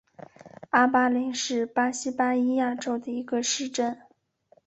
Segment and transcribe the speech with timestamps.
[0.71, 3.99] 阿巴雷是巴西巴伊亚州的一个市镇。